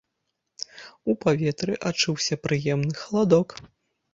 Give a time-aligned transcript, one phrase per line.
[1.13, 3.49] У паветры адчуўся прыемны халадок.